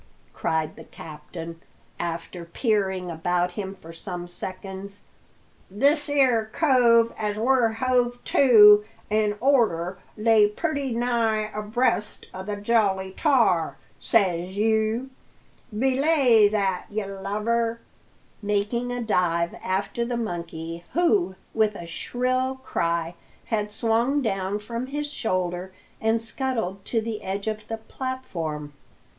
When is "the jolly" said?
12.41-13.11